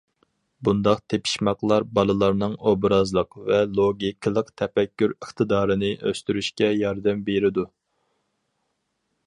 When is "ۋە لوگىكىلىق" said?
3.49-4.49